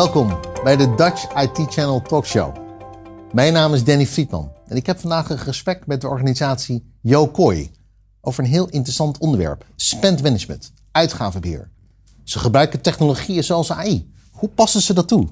[0.00, 2.56] Welkom bij de Dutch IT Channel Talkshow.
[3.32, 7.70] Mijn naam is Danny Friedman en ik heb vandaag een gesprek met de organisatie Yokoi
[8.20, 11.70] over een heel interessant onderwerp: spendmanagement, uitgavenbeheer.
[12.24, 14.12] Ze gebruiken technologieën zoals AI.
[14.30, 15.28] Hoe passen ze dat toe?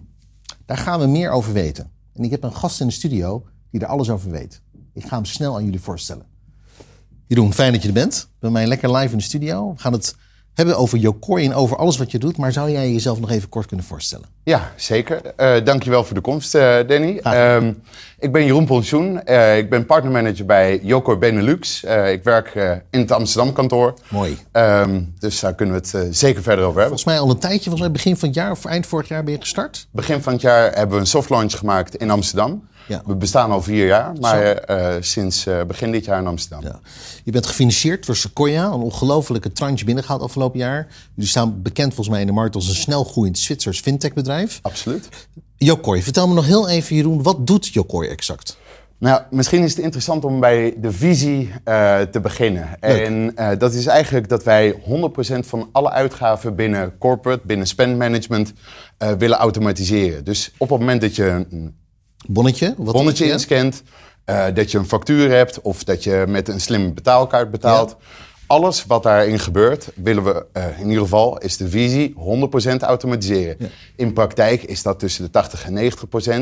[0.66, 1.90] Daar gaan we meer over weten.
[2.14, 4.61] En ik heb een gast in de studio die er alles over weet.
[4.93, 6.26] Ik ga hem snel aan jullie voorstellen.
[7.26, 8.29] Jeroen, fijn dat je er bent.
[8.39, 9.72] Bij mij lekker live in de studio.
[9.72, 10.16] We gaan het
[10.58, 12.36] hebben over Yokoi en over alles wat je doet.
[12.36, 14.26] Maar zou jij jezelf nog even kort kunnen voorstellen?
[14.44, 15.21] Ja, zeker.
[15.36, 17.21] Uh, dankjewel voor de komst, uh, Danny.
[17.25, 17.57] Uh,
[18.18, 19.21] ik ben Jeroen Ponsoen.
[19.25, 21.84] Uh, ik ben partnermanager bij Yokoi Benelux.
[21.84, 22.54] ik werk
[22.90, 23.94] in het Amsterdam kantoor.
[24.08, 24.39] Mooi.
[24.53, 26.98] Ehm, dus daar kunnen we het zeker verder over hebben.
[26.98, 27.70] Volgens mij al een tijdje.
[27.70, 29.89] Volgens mij begin van het jaar of eind vorig jaar ben je gestart?
[29.90, 32.67] Begin van het jaar hebben we een soft launch gemaakt in Amsterdam.
[32.88, 33.02] Ja.
[33.06, 36.62] We bestaan al vier jaar, maar uh, sinds uh, begin dit jaar in Amsterdam.
[36.62, 36.81] Ja.
[37.25, 40.86] Je bent gefinancierd door Sequoia, een ongelofelijke tranche binnengehaald afgelopen jaar.
[41.14, 44.58] Jullie staan bekend volgens mij in de markt als een snelgroeiend Zwitsers fintechbedrijf.
[44.62, 45.08] Absoluut.
[45.56, 48.58] Jokoi, vertel me nog heel even Jeroen, wat doet Jokoi exact?
[48.98, 52.69] Nou, misschien is het interessant om bij de visie uh, te beginnen.
[52.80, 53.06] Leuk.
[53.06, 54.78] En uh, dat is eigenlijk dat wij 100%
[55.39, 58.52] van alle uitgaven binnen corporate, binnen spendmanagement,
[58.98, 60.25] uh, willen automatiseren.
[60.25, 61.77] Dus op het moment dat je een
[62.27, 62.74] Bonnetje?
[62.77, 63.33] Wat bonnetje ja?
[63.33, 63.83] inscant.
[64.27, 67.97] Uh, dat je een factuur hebt of dat je met een slimme betaalkaart betaalt.
[67.98, 68.06] Ja.
[68.47, 73.56] Alles wat daarin gebeurt, willen we uh, in ieder geval, is de visie 100% automatiseren.
[73.58, 73.66] Ja.
[73.96, 75.92] In praktijk is dat tussen de 80 en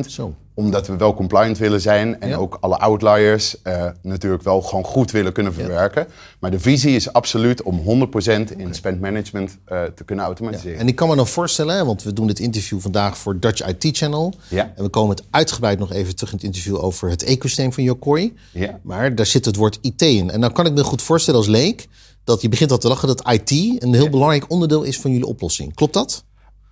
[0.04, 0.06] 90%.
[0.06, 2.37] Zo omdat we wel compliant willen zijn en ja.
[2.37, 6.03] ook alle outliers uh, natuurlijk wel gewoon goed willen kunnen verwerken.
[6.09, 6.15] Ja.
[6.39, 8.07] Maar de visie is absoluut om 100% in
[8.43, 8.67] okay.
[8.71, 10.73] spend management uh, te kunnen automatiseren.
[10.73, 10.79] Ja.
[10.79, 13.97] En ik kan me dan voorstellen, want we doen dit interview vandaag voor Dutch IT
[13.97, 14.34] Channel.
[14.51, 17.83] En we komen het uitgebreid nog even terug in het interview over het ecosysteem van
[17.83, 18.34] Yokoi.
[18.83, 20.31] Maar daar zit het woord IT in.
[20.31, 21.89] En dan kan ik me goed voorstellen als leek
[22.25, 23.50] dat je begint al te lachen dat IT
[23.83, 25.75] een heel belangrijk onderdeel is van jullie oplossing.
[25.75, 26.25] Klopt dat?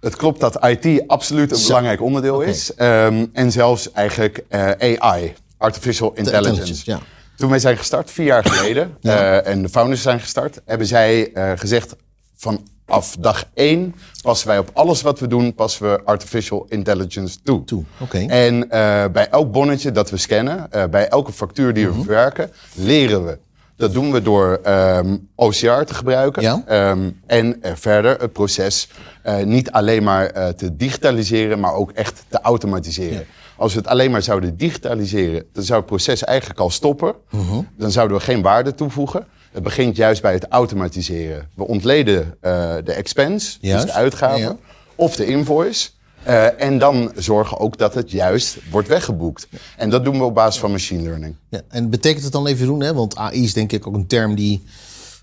[0.05, 1.67] Het klopt dat IT absoluut een Zo.
[1.67, 2.49] belangrijk onderdeel okay.
[2.49, 2.73] is.
[2.79, 6.49] Um, en zelfs eigenlijk uh, AI, Artificial Intelligence.
[6.49, 7.01] intelligence ja.
[7.37, 9.43] Toen wij zijn gestart, vier jaar geleden, ja.
[9.43, 11.97] uh, en de founders zijn gestart, hebben zij uh, gezegd
[12.37, 17.65] vanaf dag één passen wij op alles wat we doen, passen we Artificial Intelligence toe.
[17.65, 17.85] toe.
[17.99, 18.27] Okay.
[18.27, 18.69] En
[19.13, 22.05] bij elk bonnetje dat we scannen, bij elke factuur die we mm -hmm.
[22.05, 23.39] verwerken, leren we.
[23.77, 26.43] Dat doen we door um, OCR te gebruiken.
[26.43, 26.91] Ja.
[26.91, 28.89] Um, en uh, verder het proces
[29.27, 33.19] uh, niet alleen maar uh, te digitaliseren, maar ook echt te automatiseren.
[33.19, 33.25] Ja.
[33.57, 37.15] Als we het alleen maar zouden digitaliseren, dan zou het proces eigenlijk al stoppen.
[37.29, 37.59] -huh.
[37.77, 39.27] Dan zouden we geen waarde toevoegen.
[39.53, 41.49] Het begint juist bij het automatiseren.
[41.55, 42.37] We ontleden
[42.85, 43.85] de expense, juist.
[43.85, 44.57] dus de uitgaven, ja.
[44.95, 45.91] of de invoice.
[46.27, 49.49] Uh, en dan zorgen ook dat het juist wordt weggeboekt.
[49.77, 51.37] En dat doen we op basis van machine learning.
[51.49, 52.95] Ja, en betekent het dan even doen, hè?
[52.95, 54.63] want AI is denk ik ook een term die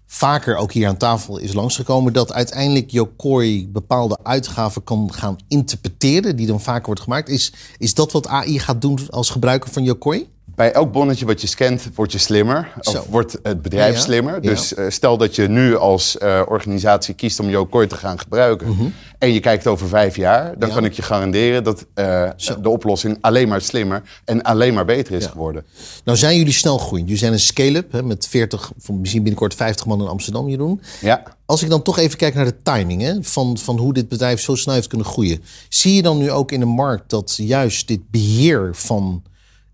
[0.06, 6.36] vaker ook hier aan tafel is langsgekomen, dat uiteindelijk Yokoi bepaalde uitgaven kan gaan interpreteren,
[6.36, 7.30] die dan vaker wordt gemaakt.
[7.30, 10.30] Is, is dat wat AI gaat doen als gebruiker van Yokoi?
[10.56, 12.74] Bij elk bonnetje wat je scant, word je slimmer.
[12.82, 14.34] Of wordt het bedrijf ja, slimmer.
[14.34, 14.40] Ja.
[14.40, 18.68] Dus uh, stel dat je nu als uh, organisatie kiest om Yokoi te gaan gebruiken.
[18.68, 18.94] Mm -hmm.
[19.18, 20.60] En je kijkt over vijf jaar.
[20.60, 22.30] Dan kan ik je garanderen dat uh,
[22.62, 25.66] de oplossing alleen maar slimmer en alleen maar beter is geworden.
[26.04, 27.08] Nou zijn jullie snel groeiend.
[27.08, 30.82] Jullie zijn een scale-up met 40, misschien binnenkort 50 man in Amsterdam, Jeroen.
[31.02, 31.24] Ja.
[31.46, 34.42] Als ik dan toch even kijk naar de timing hè, van, van hoe dit bedrijf
[34.42, 35.44] zo snel heeft kunnen groeien.
[35.70, 39.24] Zie je dan nu ook in de markt dat juist dit beheer van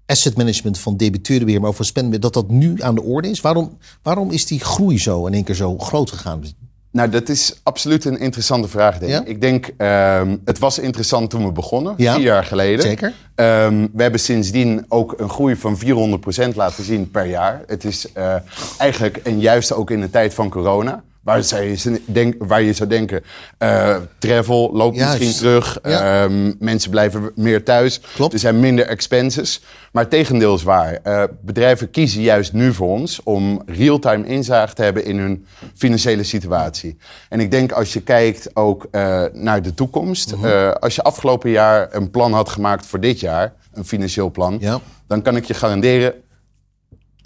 [0.08, 3.42] asset management van debiteurenbeheer, maar over spendbeheer, dat dat nu aan de orde is?
[3.42, 6.44] Waarom, waarom is die groei zo in één keer zo groot gegaan?
[6.92, 9.18] Nou, dat is absoluut een interessante vraag, denk ik.
[9.18, 9.26] Ja?
[9.26, 12.14] Ik denk, um, het was interessant toen we begonnen, ja?
[12.14, 12.82] vier jaar geleden.
[12.82, 13.14] Zeker.
[13.36, 15.78] Um, we hebben sindsdien ook een groei van
[16.52, 17.62] 400% laten zien per jaar.
[17.68, 18.36] Het is uh,
[18.78, 21.04] eigenlijk, en juist ook in de tijd van corona...
[21.28, 23.24] Waar, je, denk, waar je zou denken,
[23.60, 25.20] uh, travel loopt Juist.
[25.20, 25.80] misschien terug.
[25.84, 26.24] Ja.
[26.24, 28.02] Um, mensen blijven meer thuis.
[28.14, 28.34] Klopt.
[28.34, 29.64] Er zijn minder expenses.
[29.92, 31.00] Maar het tegendeel is waar.
[31.04, 35.46] Uh, bedrijven kiezen juist nu voor ons om real-time inzage te hebben in hun
[35.76, 36.98] financiële situatie.
[37.30, 40.32] En ik denk als je kijkt ook uh, naar de toekomst.
[40.32, 40.72] -huh.
[40.72, 44.80] als je afgelopen jaar een plan had gemaakt voor dit jaar, een financieel plan, ja.
[45.08, 46.14] dan kan ik je garanderen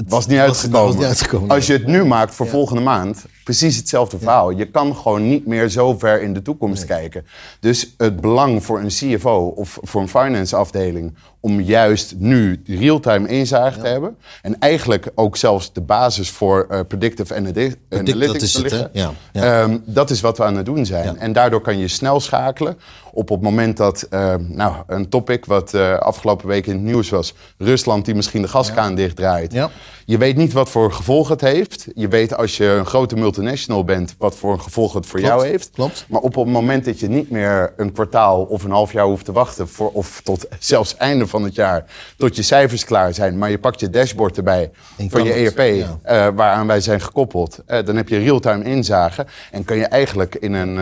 [0.01, 0.86] het was niet, uitgekomen.
[0.86, 1.50] Was niet uitgekomen.
[1.50, 2.51] Als je het nu maakt voor ja.
[2.51, 4.49] volgende maand, precies hetzelfde verhaal.
[4.49, 6.99] Je kan gewoon niet meer zo ver in de toekomst nee.
[6.99, 7.25] kijken.
[7.59, 13.27] Dus het belang voor een CFO of voor een finance afdeling om juist nu real-time
[13.27, 13.83] inzage ja.
[13.83, 14.17] te hebben.
[14.41, 18.89] En eigenlijk ook zelfs de basis voor uh, predictive analytics Predict, te liggen.
[19.31, 19.61] Ja.
[19.61, 21.17] Um, dat is wat we aan het doen zijn.
[21.17, 22.77] En daardoor kan je snel schakelen
[23.13, 27.09] op het moment dat, uh, nou, een topic wat uh, afgelopen week in het nieuws
[27.09, 29.53] was, Rusland die misschien de gaskraan dichtdraait.
[30.05, 31.87] Je weet niet wat voor gevolg het heeft.
[31.95, 35.47] Je weet als je een grote multinational bent, wat voor een gevolg het voor jou
[35.47, 35.69] heeft.
[35.73, 36.05] Klopt.
[36.07, 39.25] Maar op het moment dat je niet meer een kwartaal of een half jaar hoeft
[39.25, 41.86] te wachten, voor, of tot zelfs einde van het jaar,
[42.18, 44.72] tot je cijfers klaar zijn, maar je pakt je dashboard erbij
[45.10, 46.28] van je ERP, ja.
[46.28, 50.54] uh, waaraan wij zijn gekoppeld, dan heb je real-time inzage en kan je eigenlijk in
[50.54, 50.74] een,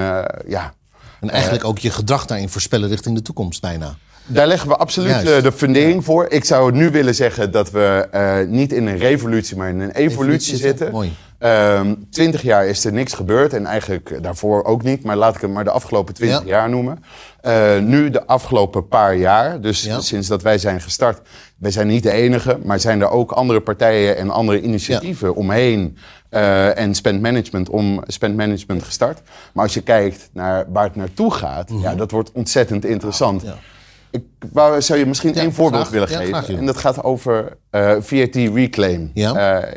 [0.47, 0.73] ja,
[1.19, 3.95] en eigenlijk ook je gedrag daarin voorspellen richting de toekomst bijna.
[4.25, 6.25] Daar leggen we absoluut de fundering voor.
[6.29, 9.91] Ik zou nu willen zeggen dat we uh, niet in een revolutie, maar in een
[9.91, 10.91] evolutie, evolutie zitten.
[10.91, 11.13] Mooi.
[11.39, 15.03] Um, twintig jaar is er niks gebeurd en eigenlijk daarvoor ook niet.
[15.03, 16.47] Maar laat ik het maar de afgelopen twintig ja.
[16.47, 17.03] jaar noemen.
[17.43, 19.99] Uh, nu de afgelopen paar jaar, dus ja.
[19.99, 21.27] sinds dat wij zijn gestart.
[21.57, 25.33] Wij zijn niet de enige, maar zijn er ook andere partijen en andere initiatieven ja.
[25.33, 25.97] omheen.
[26.31, 29.21] Uh, en spend management om spend management gestart.
[29.53, 31.85] Maar als je kijkt naar waar het naartoe gaat, mm -hmm.
[31.85, 33.43] ja, dat wordt ontzettend interessant.
[34.11, 36.57] Ik wou, zou je misschien één voorbeeld graag, willen geven.
[36.57, 39.11] en dat gaat over uh, VAT reclaim.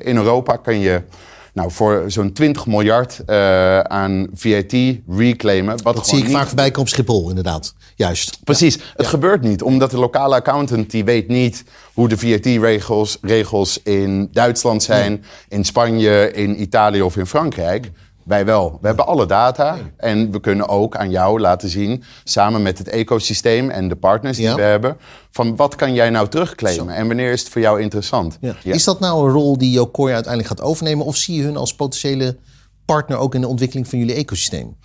[0.03, 1.03] In Europa kan je
[1.52, 4.75] nou, voor zo'n 20 miljard uh, aan VAT
[5.08, 5.82] reclaimen.
[5.82, 6.32] Wat dat zie ik niet...
[6.32, 7.75] vaak voorbij komen op Schiphol, inderdaad.
[7.96, 8.38] Juist.
[8.44, 8.75] Precies.
[8.75, 8.81] Ja.
[8.93, 9.08] Het ja.
[9.08, 11.64] gebeurt niet, omdat de lokale accountant die weet niet
[11.94, 15.20] hoe de VAT-regels regels in Duitsland zijn, nee.
[15.49, 17.90] in Spanje, in Italië of in Frankrijk.
[18.25, 18.79] Wij wel.
[18.81, 22.89] We hebben alle data en we kunnen ook aan jou laten zien, samen met het
[22.89, 24.55] ecosysteem en de partners die ja.
[24.55, 24.97] we hebben,
[25.31, 28.39] van wat kan jij nou terugclaimen en wanneer is het voor jou interessant.
[28.41, 28.55] Ja.
[28.63, 28.75] Ja.
[28.75, 31.75] Is dat nou een rol die Yokoya uiteindelijk gaat overnemen of zie je hun als
[31.75, 32.37] potentiële
[32.85, 34.77] partner ook in de ontwikkeling van jullie ecosysteem?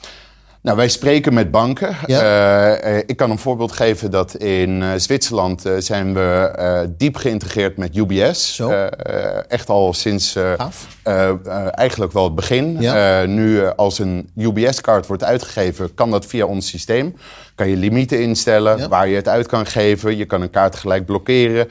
[0.67, 1.95] Nou, wij spreken met banken.
[2.05, 2.83] Ja.
[2.83, 7.77] Uh, ik kan een voorbeeld geven dat in uh, Zwitserland uh, zijn we diep geïntegreerd
[7.77, 8.61] met UBS.
[9.47, 10.37] echt al sinds
[11.71, 12.77] eigenlijk wel het begin.
[12.79, 13.25] Ja.
[13.25, 17.15] nu als een UBS-kaart wordt uitgegeven, kan dat via ons systeem.
[17.55, 18.87] Kan je limieten instellen ja.
[18.87, 20.17] waar je het uit kan geven.
[20.17, 21.67] Je kan een kaart gelijk blokkeren.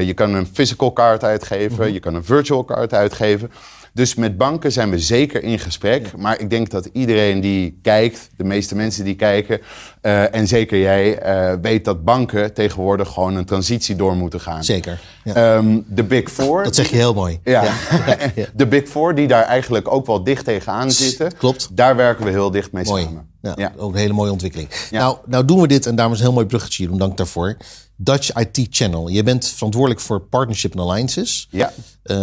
[0.00, 1.84] je kan een physical kaart uitgeven.
[1.84, 1.92] -huh.
[1.92, 3.50] Je kan een virtual kaart uitgeven.
[3.92, 6.06] Dus met banken zijn we zeker in gesprek.
[6.06, 6.12] Ja.
[6.16, 9.60] Maar ik denk dat iedereen die kijkt, de meeste mensen die kijken,
[10.02, 14.64] uh, en zeker jij, uh, weet dat banken tegenwoordig gewoon een transitie door moeten gaan.
[14.64, 15.00] Zeker.
[15.24, 15.56] Ja.
[15.56, 16.64] Um, de Big Four.
[16.64, 17.40] Dat zeg je heel mooi.
[17.44, 17.62] Ja.
[18.34, 18.46] ja.
[18.54, 21.36] de Big Four, die daar eigenlijk ook wel dicht tegenaan zitten.
[21.36, 21.68] Klopt.
[21.72, 23.04] Daar werken we heel dicht mee mooi.
[23.04, 23.26] samen.
[23.40, 24.68] Ja, ook een hele mooie ontwikkeling.
[24.90, 27.56] Nou, nou doen we dit, en daarom is een heel mooi bruggetje, Jeroen, dank daarvoor.
[28.00, 29.08] Dutch IT Channel.
[29.08, 31.48] Je bent verantwoordelijk voor partnership en alliances.
[31.50, 31.72] Ja.
[32.04, 32.16] Uh,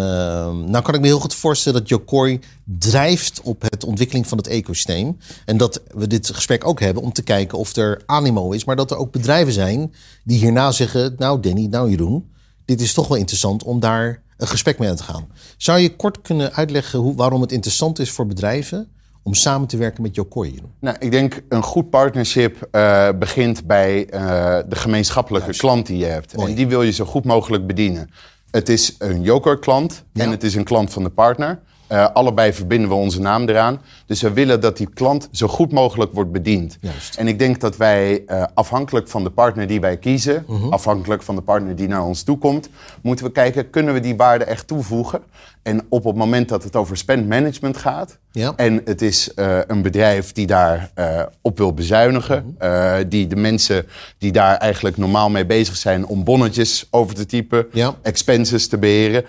[0.52, 4.48] nou kan ik me heel goed voorstellen dat Jokoi drijft op het ontwikkeling van het
[4.48, 5.18] ecosysteem.
[5.46, 8.66] En dat we dit gesprek ook hebben om te kijken of er animo is.
[8.66, 9.94] Maar dat er ook bedrijven zijn
[10.24, 11.16] die hierna zeggen...
[11.18, 12.32] nou Danny, nou Jeroen,
[12.66, 15.28] dit is toch wel interessant om daar een gesprek mee aan te gaan.
[15.58, 18.90] Zou je kort kunnen uitleggen hoe, waarom het interessant is voor bedrijven
[19.26, 20.60] om samen te werken met Jokoi?
[20.80, 24.20] Nou, ik denk een goed partnership uh, begint bij uh,
[24.68, 25.62] de gemeenschappelijke Juist.
[25.62, 26.36] klant die je hebt.
[26.36, 26.50] Mooi.
[26.50, 28.10] En die wil je zo goed mogelijk bedienen.
[28.52, 30.24] Het is een Joker-klant ja.
[30.24, 31.60] en het is een klant van de partner.
[31.92, 33.82] Uh, allebei verbinden we onze naam eraan.
[34.06, 36.78] Dus we willen dat die klant zo goed mogelijk wordt bediend.
[36.82, 37.16] Juist.
[37.16, 40.72] En ik denk dat wij uh, afhankelijk van de partner die wij kiezen, uh -huh.
[40.72, 42.70] afhankelijk van de partner die naar ons toe komt,
[43.02, 45.22] moeten we kijken, kunnen we die waarde echt toevoegen?
[45.66, 48.54] En op het moment dat het over spend management gaat, ja.
[48.56, 52.98] en het is uh, een bedrijf die daar uh, op wil bezuinigen, -huh.
[53.08, 53.86] die de mensen
[54.18, 57.96] die daar eigenlijk normaal mee bezig zijn om bonnetjes over te typen, ja.
[58.02, 59.26] expenses te beheren,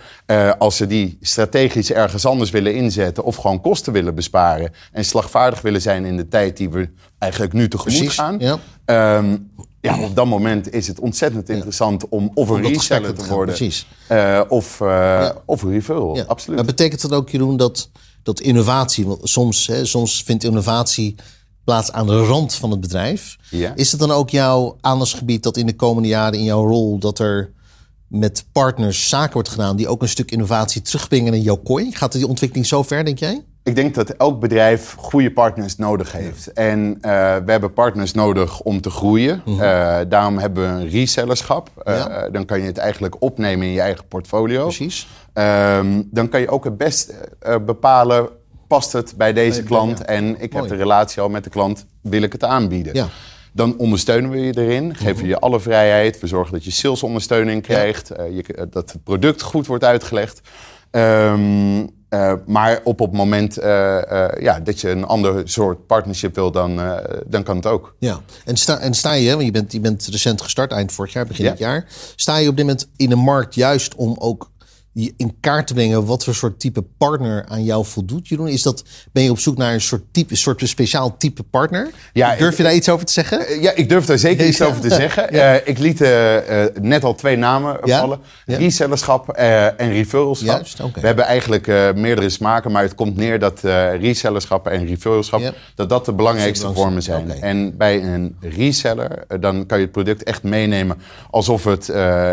[0.58, 5.60] als ze die strategisch ergens anders willen inzetten of gewoon kosten willen besparen en slagvaardig
[5.60, 8.38] willen zijn in de tijd die we eigenlijk nu tegemoet Precies, gaan.
[8.38, 9.16] Ja.
[9.18, 12.09] Um, ja, op dat moment is het ontzettend interessant ja.
[12.11, 13.54] om of een reseller te worden.
[13.54, 13.87] Precies.
[14.12, 15.42] Uh, of, uh, ja.
[15.45, 16.23] of een referral, ja.
[16.23, 16.56] absoluut.
[16.56, 17.90] Maar betekent dat ook, Jeroen, dat,
[18.23, 19.06] dat innovatie...
[19.06, 21.14] Want soms, hè, soms vindt innovatie
[21.64, 23.37] plaats aan de rand van het bedrijf.
[23.75, 26.99] Is het dan ook jouw aandachtsgebied dat in de komende jaren in jouw rol...
[26.99, 27.52] dat er
[28.09, 31.92] met partners zaken wordt gedaan die ook een stuk innovatie terugbrengen in jouw kooi?
[31.92, 33.45] Gaat die ontwikkeling zo ver, denk jij?
[33.66, 36.52] Ik denk dat elk bedrijf goede partners nodig heeft.
[36.52, 37.00] En uh,
[37.44, 39.42] we hebben partners nodig om te groeien.
[39.44, 39.62] Mm -hmm.
[39.62, 41.70] uh, daarom hebben we een resellerschap.
[41.85, 42.28] Uh, ja.
[42.28, 44.62] Dan kan je het eigenlijk opnemen in je eigen portfolio.
[44.62, 45.08] Precies.
[45.35, 47.14] Um, dan kan je ook het best
[47.66, 48.28] bepalen,
[48.66, 49.99] past het bij deze nee, klant?
[49.99, 50.04] Ja.
[50.04, 50.64] En ik Mooi.
[50.64, 52.94] heb de relatie al met de klant, wil ik het aanbieden?
[52.94, 53.08] Ja.
[53.52, 56.20] Dan ondersteunen we je erin, geven we je alle vrijheid.
[56.20, 60.40] We zorgen dat je salesondersteuning krijgt, je, dat het product goed wordt uitgelegd.
[60.90, 66.34] Um, uh, maar op het moment uh, uh, ja, dat je een ander soort partnership
[66.34, 66.80] wil, dan,
[67.26, 67.94] dan kan het ook.
[67.98, 71.12] Ja, en sta, en sta je, want je bent, je bent recent gestart, eind vorig
[71.12, 71.50] jaar, begin ja.
[71.50, 71.86] dit jaar.
[72.16, 74.50] Sta je op dit moment in de markt juist om ook
[75.16, 78.48] in kaart te brengen wat voor soort type partner aan jou voldoet, Jeroen?
[78.48, 81.90] Is dat, ben je op zoek naar een soort, type, een soort speciaal type partner?
[82.12, 83.46] Ja, durf je daar iets over te zeggen?
[83.46, 85.34] Eh, ja, ik durf daar zeker iets over te zeggen.
[85.34, 86.36] Uh, ik liet uh,
[86.80, 88.20] net al twee namen vallen.
[88.46, 90.56] Resellerschap en referralschap.
[90.56, 91.00] Juist, okay.
[91.00, 93.60] We hebben eigenlijk meerdere smaken, maar het komt neer dat
[94.00, 97.30] resellerschap en referralschap, dat dat de belangrijkste vormen zijn.
[97.30, 100.98] En bij een reseller, dan kan je het product echt meenemen
[101.30, 101.88] alsof het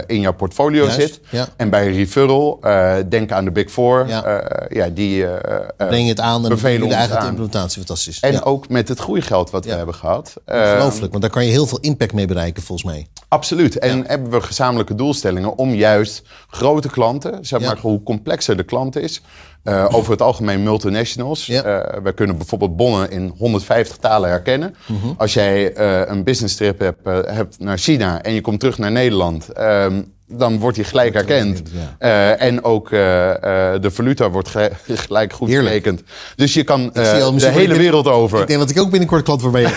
[0.07, 1.19] in jouw portfolio zit.
[1.55, 4.07] En bij een referral uh, denk aan de Big Four.
[4.07, 4.41] Ja.
[4.41, 5.33] Uh, ja die uh,
[5.77, 8.19] breng je het aan en bevelen je eigen implementatie fantastisch.
[8.19, 10.33] En ook met het groeigeld wat we hebben gehad.
[10.45, 13.07] Ongelooflijk, want daar kan je heel veel impact mee bereiken volgens mij.
[13.27, 13.79] Absoluut.
[13.79, 18.95] En hebben we gezamenlijke doelstellingen om juist grote klanten, zeg maar hoe complexer de klant
[18.95, 19.21] is,
[19.63, 21.45] uh, over het algemeen multinationals.
[21.45, 21.65] Ja.
[21.65, 24.75] Uh, we kunnen bijvoorbeeld bonnen in 150 talen herkennen.
[24.85, 25.13] Mm -hmm.
[25.17, 28.91] Als jij uh, een business trip hebt, hebt, naar China en je komt terug naar
[28.91, 31.61] Nederland, um, dan wordt hij gelijk herkend.
[31.99, 32.35] Ja.
[32.35, 34.49] en ook de valuta wordt
[34.87, 36.03] gelijk goed gerekend.
[36.35, 38.41] Dus je kan de hele wereld over.
[38.41, 39.61] Ik denk dat ik ook binnenkort klant voor ben.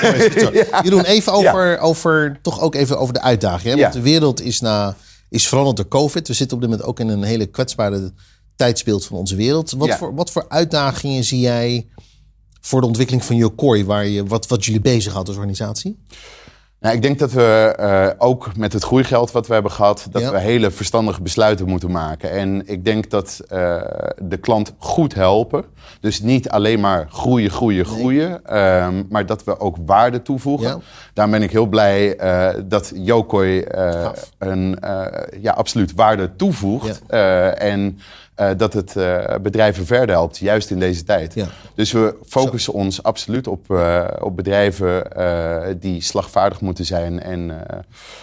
[0.53, 0.83] ja.
[0.83, 3.81] Jeroen, even over, over, toch ook even over de uitdaging.
[3.81, 4.97] Want de wereld is, na,
[5.29, 6.29] is veranderd door COVID.
[6.29, 8.13] We zitten op dit moment ook in een hele kwetsbare
[8.57, 9.71] tijdsbeeld van onze wereld.
[9.71, 11.87] Wat, voor, wat voor uitdagingen zie jij
[12.61, 15.99] voor de ontwikkeling van Yokoi, waar je, wat, wat jullie bezighoudt als organisatie?
[16.81, 20.31] Nou, ik denk dat we uh, ook met het groeigeld wat we hebben gehad, dat
[20.31, 22.31] we hele verstandige besluiten moeten maken.
[22.31, 23.83] En ik denk dat uh,
[24.23, 25.65] de klant goed helpen.
[26.01, 28.41] Dus niet alleen maar groeien, groeien, groeien.
[28.45, 28.81] Nee.
[28.81, 30.69] Um, maar dat we ook waarde toevoegen.
[30.69, 30.79] Ja.
[31.15, 33.65] Daar ben ik heel blij uh, dat Yokoi
[34.39, 34.79] een
[35.41, 37.03] ja, absoluut waarde toevoegt.
[37.09, 37.51] Ja.
[37.51, 37.99] en
[38.41, 41.35] uh, dat het uh, bedrijven verder helpt, juist in deze tijd.
[41.35, 41.49] Ja.
[41.75, 42.79] Dus we focussen Zo.
[42.79, 45.05] ons absoluut op, uh, op bedrijven
[45.81, 47.23] die slagvaardig moeten zijn.
[47.23, 47.67] En,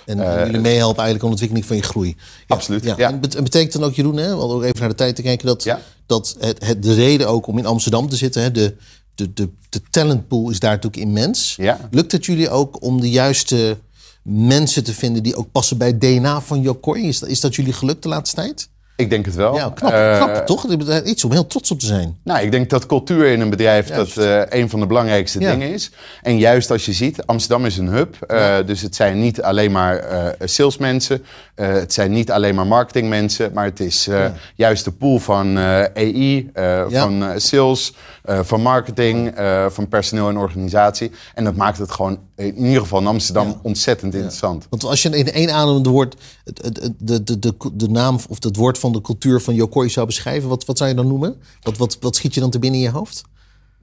[0.06, 2.16] en jullie meehelpen eigenlijk aan de ontwikkeling van je groei.
[2.18, 2.56] Ja.
[2.56, 2.84] Absoluut.
[2.84, 2.98] Ja.
[2.98, 5.78] En betekent dan ook, Jeroen, hè, om ook even naar de tijd te kijken, dat,
[6.06, 8.76] dat het, het, de reden ook om in Amsterdam te zitten, hè, de,
[9.16, 11.58] de, de, de talentpool is daar natuurlijk immens.
[11.92, 13.78] Lukt het jullie ook om de juiste
[14.24, 17.08] mensen te vinden die ook passen bij het DNA van Jokoi?
[17.08, 18.70] Is, is dat jullie gelukt de laatste tijd?
[18.96, 19.56] Ik denk het wel.
[19.56, 20.68] Ja, knap, uh, knap toch?
[21.04, 22.18] Iets om heel trots op te zijn.
[22.24, 25.52] Nou, ik denk dat cultuur in een bedrijf dat uh, een van de belangrijkste ja.
[25.52, 25.92] dingen is.
[26.22, 28.16] En juist als je ziet, Amsterdam is een hub.
[28.28, 28.64] Uh, ja.
[28.64, 30.04] Dus het zijn niet alleen maar
[30.44, 31.26] salesmensen.
[31.56, 33.54] het zijn niet alleen maar marketingmensen.
[33.54, 34.10] Maar het is
[34.56, 35.58] juist de pool van
[35.94, 36.50] EI,
[36.90, 39.34] van sales, van marketing,
[39.70, 41.12] van personeel en organisatie.
[41.34, 44.68] En dat maakt het gewoon in ieder geval in Amsterdam ontzettend interessant.
[44.70, 48.56] Want als je in één adem woord, de, de, de, de, de naam of het
[48.56, 51.42] woord van de cultuur van Yokoi zou beschrijven, wat, wat zou je dan noemen?
[51.62, 53.22] Wat, wat, wat schiet je dan te binnen in je hoofd?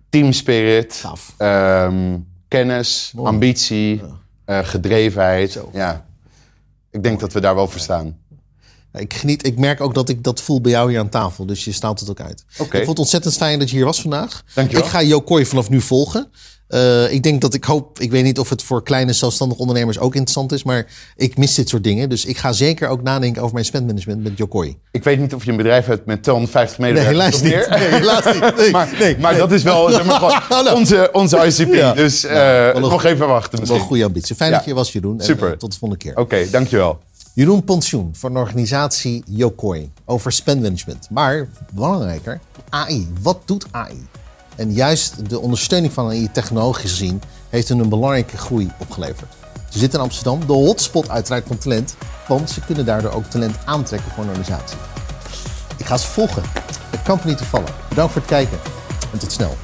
[0.09, 1.05] Team spirit,
[1.39, 4.03] um, kennis, ambitie,
[4.47, 4.61] ja.
[4.61, 5.53] uh, gedrevenheid.
[5.53, 5.71] Zo.
[5.73, 6.07] Ja,
[6.91, 8.19] ik denk dat we daar wel voor staan.
[8.93, 11.47] Ik, geniet, ik merk ook dat ik dat voel bij jou hier aan tafel.
[11.47, 12.45] Dus je staat het ook uit.
[12.53, 12.65] Okay.
[12.65, 14.45] Ik vond het ontzettend fijn dat je hier was vandaag.
[14.55, 14.85] Dankjewel.
[14.85, 16.31] Ik ga Yokoi vanaf nu volgen.
[16.71, 19.99] Uh, ik denk dat ik hoop, ik weet niet of het voor kleine zelfstandige ondernemers
[19.99, 20.87] ook interessant is, maar
[21.17, 22.09] ik mis dit soort dingen.
[22.09, 24.79] Dus ik ga zeker ook nadenken over mijn spendmanagement met Jokoi.
[24.91, 27.41] Ik weet niet of je een bedrijf hebt met 250 medewerkers.
[27.41, 27.79] Nee, helaas niet.
[27.79, 28.57] Nee, helaas niet.
[28.57, 31.75] Nee, maar, nee, maar dat is wel zeg maar, onze, onze ICP.
[31.75, 31.93] Ja.
[31.93, 33.51] Dus uh, nou, nog even wachten.
[33.59, 33.67] Misschien.
[33.69, 34.37] Wel een goede ambitie.
[34.37, 34.57] Fijn ja.
[34.57, 35.21] dat je was, Jeroen.
[35.21, 35.47] Super.
[35.47, 36.13] En, uh, tot de volgende keer.
[36.13, 36.99] Oké, okay, dankjewel.
[37.35, 41.09] Jeroen Pensioen van de organisatie Yokoi over spendmanagement.
[41.11, 43.09] Maar belangrijker, AI.
[43.23, 44.07] Wat doet AI?
[44.61, 49.33] En juist de ondersteuning van AI technologisch gezien heeft hun een belangrijke groei opgeleverd.
[49.69, 51.97] Ze zitten in Amsterdam, de hotspot uiteraard van talent,
[52.29, 54.79] want ze kunnen daardoor ook talent aantrekken voor een organisatie.
[55.77, 56.43] Ik ga ze volgen.
[56.91, 57.73] Het kan niet te vallen.
[57.89, 58.59] Bedankt voor het kijken
[59.13, 59.57] en tot snel.